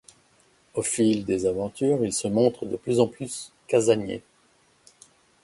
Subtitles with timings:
[0.73, 4.23] Au fil des aventures, il se montre de plus en plus casanier.